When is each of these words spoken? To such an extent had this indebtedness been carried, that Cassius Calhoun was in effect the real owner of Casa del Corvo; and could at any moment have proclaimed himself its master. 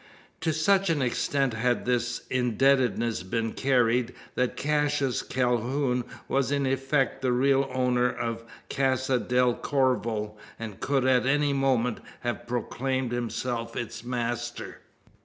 To 0.39 0.51
such 0.51 0.89
an 0.89 0.99
extent 0.99 1.53
had 1.53 1.85
this 1.85 2.23
indebtedness 2.31 3.21
been 3.21 3.53
carried, 3.53 4.15
that 4.33 4.57
Cassius 4.57 5.21
Calhoun 5.21 6.05
was 6.27 6.51
in 6.51 6.65
effect 6.65 7.21
the 7.21 7.31
real 7.31 7.69
owner 7.71 8.09
of 8.11 8.43
Casa 8.67 9.19
del 9.19 9.53
Corvo; 9.53 10.35
and 10.57 10.79
could 10.79 11.05
at 11.05 11.27
any 11.27 11.53
moment 11.53 11.99
have 12.21 12.47
proclaimed 12.47 13.11
himself 13.11 13.75
its 13.75 14.03
master. 14.03 14.79